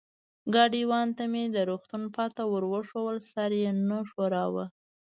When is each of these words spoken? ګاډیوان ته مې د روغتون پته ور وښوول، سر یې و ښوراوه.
ګاډیوان 0.53 1.07
ته 1.17 1.23
مې 1.31 1.43
د 1.55 1.57
روغتون 1.69 2.03
پته 2.15 2.43
ور 2.51 2.63
وښوول، 2.71 3.17
سر 3.31 3.51
یې 3.61 3.71
و 3.97 3.99
ښوراوه. 4.09 4.65